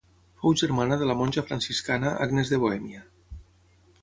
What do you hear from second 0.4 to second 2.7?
Fou germana de la monja franciscana Agnès de